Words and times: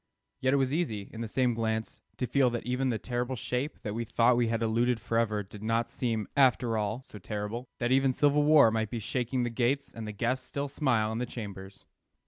Yet 0.39 0.53
it 0.53 0.57
was 0.57 0.73
easy, 0.73 1.11
in 1.13 1.21
the 1.21 1.27
same 1.27 1.53
glance, 1.53 1.95
to 2.17 2.25
feel 2.25 2.49
that 2.49 2.65
even 2.65 2.89
the 2.89 2.97
terrible 2.97 3.35
shape 3.35 3.79
that 3.83 3.93
we 3.93 4.03
thought 4.03 4.35
we 4.35 4.47
had 4.47 4.63
eluded 4.63 4.99
forever 4.99 5.43
did 5.43 5.61
not 5.61 5.91
seem, 5.91 6.27
after 6.35 6.75
all, 6.75 7.03
so 7.03 7.19
terrible; 7.19 7.67
that 7.77 7.91
even 7.91 8.11
civil 8.11 8.41
war 8.41 8.71
might 8.71 8.89
be 8.89 8.97
shaking 8.97 9.43
the 9.43 9.51
gates 9.51 9.93
and 9.93 10.07
the 10.07 10.11
guests 10.11 10.43
still 10.47 10.67
smile 10.67 11.11
in 11.11 11.19
the 11.19 11.27
chambers. 11.27 11.85